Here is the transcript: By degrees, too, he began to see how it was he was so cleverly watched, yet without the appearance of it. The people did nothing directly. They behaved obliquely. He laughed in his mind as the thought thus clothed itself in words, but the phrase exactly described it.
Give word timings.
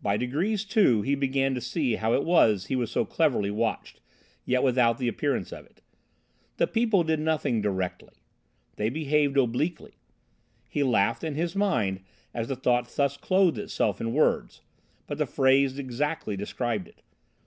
By 0.00 0.16
degrees, 0.16 0.64
too, 0.64 1.02
he 1.02 1.14
began 1.14 1.54
to 1.54 1.60
see 1.60 1.96
how 1.96 2.14
it 2.14 2.24
was 2.24 2.68
he 2.68 2.76
was 2.76 2.90
so 2.90 3.04
cleverly 3.04 3.50
watched, 3.50 4.00
yet 4.46 4.62
without 4.62 4.96
the 4.96 5.06
appearance 5.06 5.52
of 5.52 5.66
it. 5.66 5.82
The 6.56 6.66
people 6.66 7.04
did 7.04 7.20
nothing 7.20 7.60
directly. 7.60 8.14
They 8.76 8.88
behaved 8.88 9.36
obliquely. 9.36 9.98
He 10.66 10.82
laughed 10.82 11.22
in 11.24 11.34
his 11.34 11.54
mind 11.54 12.00
as 12.32 12.48
the 12.48 12.56
thought 12.56 12.88
thus 12.96 13.18
clothed 13.18 13.58
itself 13.58 14.00
in 14.00 14.14
words, 14.14 14.62
but 15.06 15.18
the 15.18 15.26
phrase 15.26 15.78
exactly 15.78 16.38
described 16.38 16.88
it. 16.88 17.02